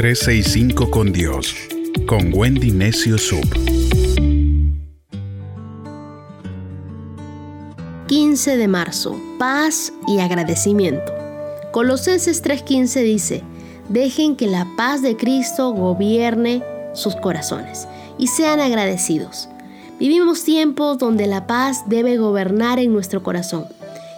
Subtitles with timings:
[0.00, 1.54] 365 con Dios,
[2.06, 3.44] con Wendy Necio Sub.
[8.06, 11.12] 15 de marzo, paz y agradecimiento.
[11.70, 13.42] Colosenses 3:15 dice,
[13.90, 17.86] dejen que la paz de Cristo gobierne sus corazones
[18.16, 19.50] y sean agradecidos.
[19.98, 23.66] Vivimos tiempos donde la paz debe gobernar en nuestro corazón.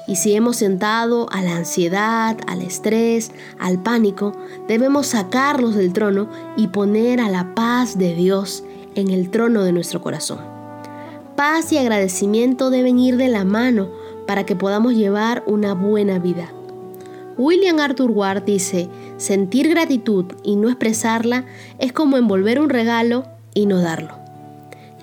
[0.06, 4.32] Y si hemos sentado a la ansiedad, al estrés, al pánico,
[4.66, 9.72] debemos sacarlos del trono y poner a la paz de Dios en el trono de
[9.72, 10.40] nuestro corazón.
[11.36, 13.88] Paz y agradecimiento deben ir de la mano
[14.26, 16.52] para que podamos llevar una buena vida.
[17.38, 21.46] William Arthur Ward dice, sentir gratitud y no expresarla
[21.78, 23.24] es como envolver un regalo
[23.54, 24.21] y no darlo.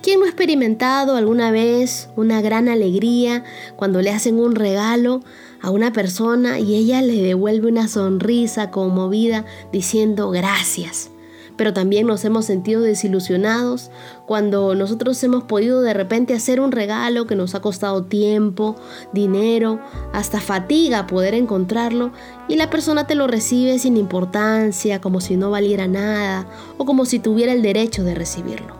[0.01, 3.43] ¿Quién no ha experimentado alguna vez una gran alegría
[3.75, 5.21] cuando le hacen un regalo
[5.61, 11.11] a una persona y ella le devuelve una sonrisa conmovida diciendo gracias?
[11.59, 13.91] pero también nos hemos sentido desilusionados
[14.25, 18.77] cuando nosotros hemos podido de repente hacer un regalo que nos ha costado tiempo,
[19.11, 19.81] dinero,
[20.13, 22.13] hasta fatiga poder encontrarlo
[22.47, 26.47] y la persona te lo recibe sin importancia, como si no valiera nada
[26.77, 28.78] o como si tuviera el derecho de recibirlo.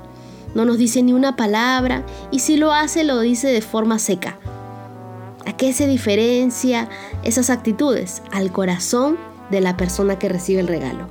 [0.56, 4.38] No nos dice ni una palabra y si lo hace lo dice de forma seca.
[5.46, 6.90] ¿A qué se diferencia
[7.24, 8.22] esas actitudes?
[8.32, 9.18] Al corazón
[9.50, 11.08] de la persona que recibe el regalo.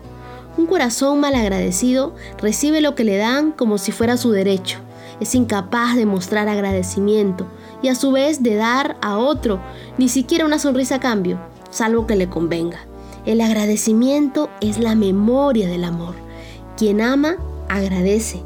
[0.57, 4.79] Un corazón malagradecido recibe lo que le dan como si fuera su derecho.
[5.21, 7.47] Es incapaz de mostrar agradecimiento
[7.83, 9.61] y a su vez de dar a otro
[9.99, 11.39] ni siquiera una sonrisa a cambio,
[11.71, 12.81] salvo que le convenga.
[13.25, 16.15] El agradecimiento es la memoria del amor.
[16.77, 17.37] Quien ama,
[17.69, 18.43] agradece.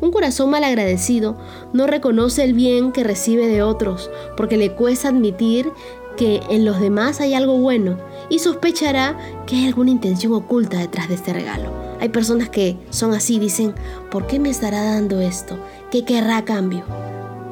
[0.00, 1.36] Un corazón malagradecido
[1.72, 5.72] no reconoce el bien que recibe de otros porque le cuesta admitir
[6.16, 11.08] que en los demás hay algo bueno y sospechará que hay alguna intención oculta detrás
[11.08, 11.70] de este regalo.
[12.00, 13.74] Hay personas que son así, dicen,
[14.10, 15.56] ¿por qué me estará dando esto?
[15.90, 16.84] ¿Qué querrá a cambio?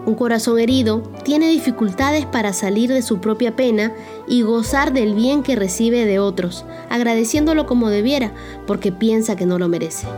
[0.05, 3.93] Un corazón herido tiene dificultades para salir de su propia pena
[4.27, 8.33] y gozar del bien que recibe de otros, agradeciéndolo como debiera,
[8.67, 10.09] porque piensa que no lo merece.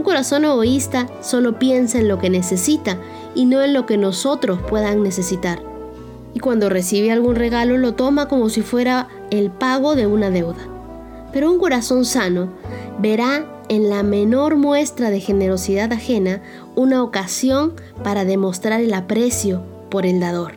[0.00, 2.96] Un corazón egoísta solo piensa en lo que necesita
[3.34, 5.60] y no en lo que nosotros puedan necesitar
[6.32, 10.66] y cuando recibe algún regalo lo toma como si fuera el pago de una deuda.
[11.34, 12.48] Pero un corazón sano
[12.98, 16.40] verá en la menor muestra de generosidad ajena
[16.76, 20.54] una ocasión para demostrar el aprecio por el dador.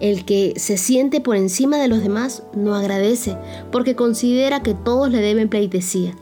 [0.00, 3.36] El que se siente por encima de los demás no agradece
[3.70, 6.14] porque considera que todos le deben pleitesía.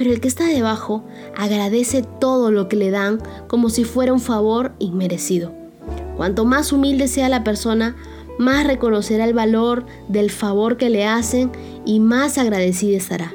[0.00, 1.04] Pero el que está debajo
[1.36, 5.52] agradece todo lo que le dan como si fuera un favor inmerecido.
[6.16, 7.96] Cuanto más humilde sea la persona,
[8.38, 11.50] más reconocerá el valor del favor que le hacen
[11.84, 13.34] y más agradecida estará.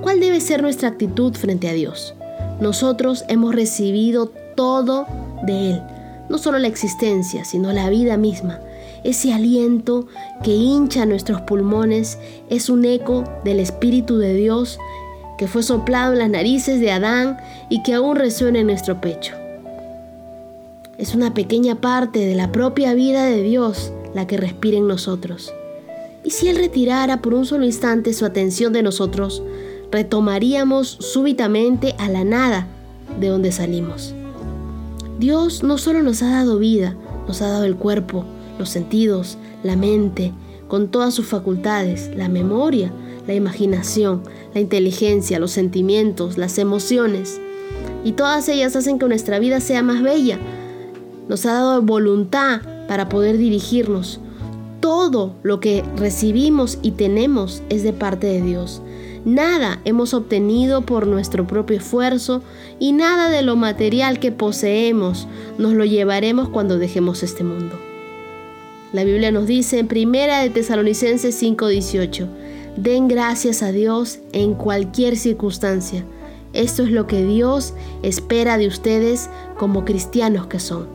[0.00, 2.14] ¿Cuál debe ser nuestra actitud frente a Dios?
[2.60, 5.06] Nosotros hemos recibido todo
[5.46, 5.82] de Él,
[6.28, 8.58] no solo la existencia, sino la vida misma.
[9.04, 10.08] Ese aliento
[10.42, 12.18] que hincha nuestros pulmones
[12.50, 14.80] es un eco del Espíritu de Dios
[15.38, 17.38] que fue soplado en las narices de Adán
[17.68, 19.34] y que aún resuena en nuestro pecho.
[20.98, 25.52] Es una pequeña parte de la propia vida de Dios la que respira en nosotros.
[26.24, 29.42] Y si Él retirara por un solo instante su atención de nosotros,
[29.92, 32.66] retomaríamos súbitamente a la nada
[33.20, 34.14] de donde salimos.
[35.18, 36.96] Dios no solo nos ha dado vida,
[37.26, 38.24] nos ha dado el cuerpo,
[38.58, 40.32] los sentidos, la mente,
[40.68, 42.90] con todas sus facultades, la memoria,
[43.26, 44.22] la imaginación,
[44.54, 47.40] la inteligencia, los sentimientos, las emociones.
[48.04, 50.38] Y todas ellas hacen que nuestra vida sea más bella,
[51.28, 54.20] nos ha dado voluntad para poder dirigirnos.
[54.80, 58.82] Todo lo que recibimos y tenemos es de parte de Dios.
[59.24, 62.42] Nada hemos obtenido por nuestro propio esfuerzo
[62.78, 65.26] y nada de lo material que poseemos
[65.58, 67.76] nos lo llevaremos cuando dejemos este mundo.
[68.92, 72.28] La Biblia nos dice en Primera de Tesalonicenses 5:18,
[72.76, 76.04] den gracias a Dios en cualquier circunstancia.
[76.52, 79.28] Esto es lo que Dios espera de ustedes
[79.58, 80.88] como cristianos que son.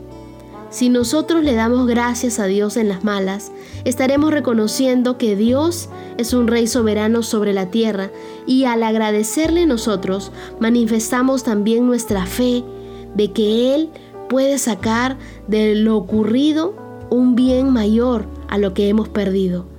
[0.70, 3.52] Si nosotros le damos gracias a Dios en las malas,
[3.84, 8.10] estaremos reconociendo que Dios es un rey soberano sobre la tierra
[8.46, 12.64] y al agradecerle nosotros manifestamos también nuestra fe
[13.14, 13.90] de que Él
[14.30, 16.74] puede sacar de lo ocurrido
[17.10, 19.71] un bien mayor a lo que hemos perdido.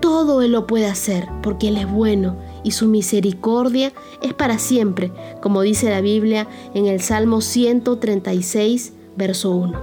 [0.00, 3.92] Todo Él lo puede hacer porque Él es bueno y su misericordia
[4.22, 9.78] es para siempre, como dice la Biblia en el Salmo 136, verso 1.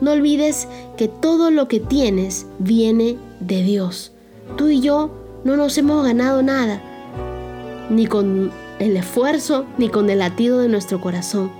[0.00, 4.12] No olvides que todo lo que tienes viene de Dios.
[4.56, 5.10] Tú y yo
[5.44, 6.82] no nos hemos ganado nada.
[7.90, 11.50] ni con el esfuerzo, ni con el latido de nuestro corazón.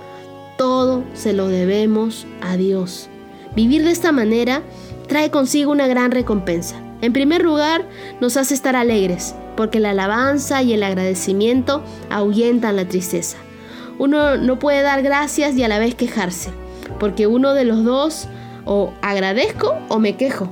[0.57, 3.09] Todo se lo debemos a Dios.
[3.55, 4.61] Vivir de esta manera
[5.07, 6.75] trae consigo una gran recompensa.
[7.01, 7.85] En primer lugar,
[8.19, 13.37] nos hace estar alegres, porque la alabanza y el agradecimiento ahuyentan la tristeza.
[13.97, 16.51] Uno no puede dar gracias y a la vez quejarse,
[16.99, 18.27] porque uno de los dos
[18.65, 20.49] o agradezco o me quejo.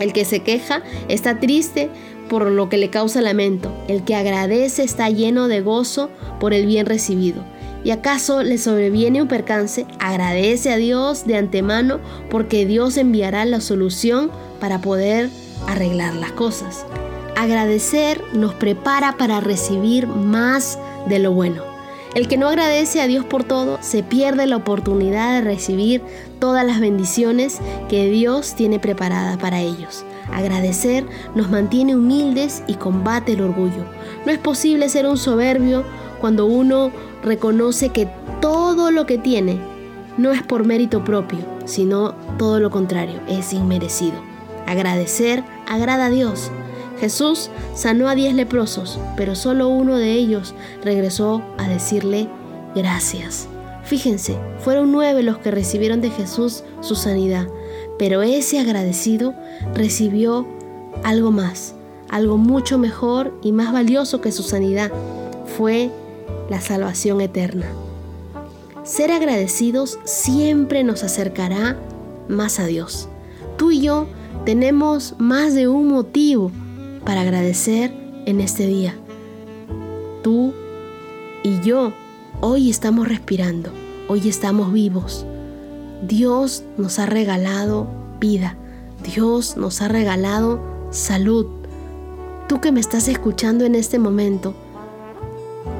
[0.00, 1.90] El que se queja está triste
[2.28, 3.72] por lo que le causa lamento.
[3.88, 7.44] El que agradece está lleno de gozo por el bien recibido
[7.84, 13.60] y acaso le sobreviene un percance, agradece a Dios de antemano porque Dios enviará la
[13.60, 14.30] solución
[14.60, 15.30] para poder
[15.66, 16.86] arreglar las cosas.
[17.36, 21.70] Agradecer nos prepara para recibir más de lo bueno.
[22.14, 26.02] El que no agradece a Dios por todo se pierde la oportunidad de recibir
[26.40, 30.04] todas las bendiciones que Dios tiene preparadas para ellos.
[30.32, 33.84] Agradecer nos mantiene humildes y combate el orgullo.
[34.26, 35.84] No es posible ser un soberbio
[36.20, 36.90] cuando uno
[37.22, 38.08] reconoce que
[38.40, 39.60] todo lo que tiene
[40.18, 44.29] no es por mérito propio, sino todo lo contrario, es inmerecido.
[44.70, 46.52] Agradecer agrada a Dios.
[47.00, 52.28] Jesús sanó a diez leprosos, pero solo uno de ellos regresó a decirle
[52.76, 53.48] gracias.
[53.82, 57.48] Fíjense, fueron nueve los que recibieron de Jesús su sanidad,
[57.98, 59.34] pero ese agradecido
[59.74, 60.46] recibió
[61.02, 61.74] algo más,
[62.08, 64.92] algo mucho mejor y más valioso que su sanidad.
[65.58, 65.90] Fue
[66.48, 67.66] la salvación eterna.
[68.84, 71.76] Ser agradecidos siempre nos acercará
[72.28, 73.08] más a Dios.
[73.56, 74.06] Tú y yo
[74.44, 76.50] tenemos más de un motivo
[77.04, 77.92] para agradecer
[78.26, 78.94] en este día.
[80.22, 80.52] Tú
[81.42, 81.92] y yo
[82.40, 83.70] hoy estamos respirando,
[84.08, 85.26] hoy estamos vivos.
[86.06, 87.86] Dios nos ha regalado
[88.18, 88.56] vida,
[89.04, 90.60] Dios nos ha regalado
[90.90, 91.46] salud.
[92.48, 94.54] Tú que me estás escuchando en este momento,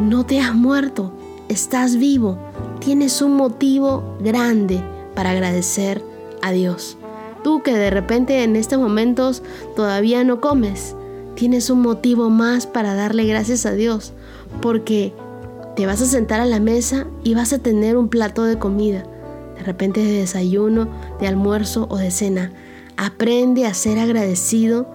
[0.00, 1.12] no te has muerto,
[1.48, 2.38] estás vivo,
[2.78, 4.82] tienes un motivo grande
[5.14, 6.04] para agradecer
[6.42, 6.96] a Dios.
[7.42, 9.42] Tú que de repente en estos momentos
[9.76, 10.94] todavía no comes,
[11.34, 14.12] tienes un motivo más para darle gracias a Dios,
[14.60, 15.14] porque
[15.76, 19.04] te vas a sentar a la mesa y vas a tener un plato de comida,
[19.56, 20.88] de repente de desayuno,
[21.18, 22.52] de almuerzo o de cena.
[22.96, 24.86] Aprende a ser agradecido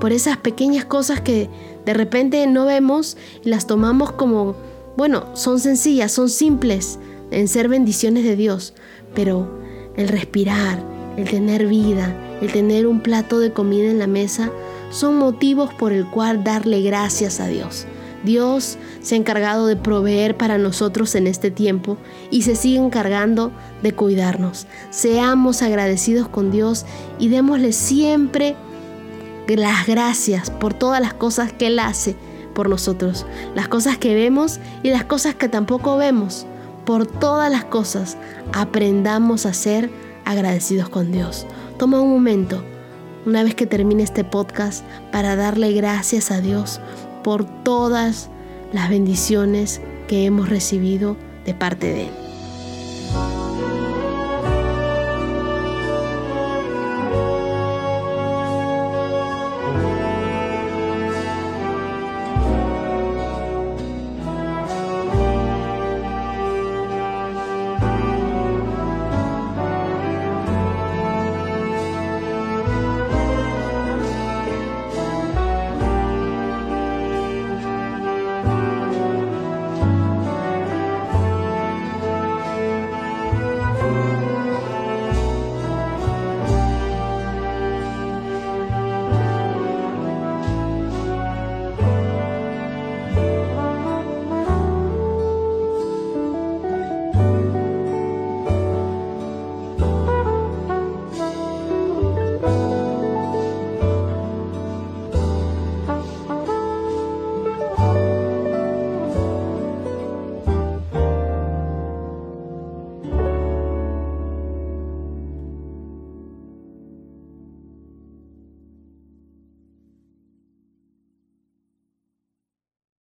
[0.00, 1.50] por esas pequeñas cosas que
[1.84, 4.54] de repente no vemos y las tomamos como,
[4.96, 6.98] bueno, son sencillas, son simples
[7.30, 8.74] en ser bendiciones de Dios,
[9.14, 9.60] pero
[9.96, 10.82] el respirar,
[11.20, 14.50] el tener vida, el tener un plato de comida en la mesa,
[14.90, 17.86] son motivos por el cual darle gracias a Dios.
[18.24, 21.96] Dios se ha encargado de proveer para nosotros en este tiempo
[22.30, 23.50] y se sigue encargando
[23.82, 24.66] de cuidarnos.
[24.90, 26.84] Seamos agradecidos con Dios
[27.18, 28.56] y démosle siempre
[29.48, 32.14] las gracias por todas las cosas que Él hace
[32.54, 36.46] por nosotros, las cosas que vemos y las cosas que tampoco vemos.
[36.84, 38.16] Por todas las cosas
[38.52, 39.90] aprendamos a ser
[40.24, 41.46] agradecidos con Dios.
[41.78, 42.62] Toma un momento,
[43.26, 46.80] una vez que termine este podcast, para darle gracias a Dios
[47.22, 48.30] por todas
[48.72, 52.19] las bendiciones que hemos recibido de parte de Él.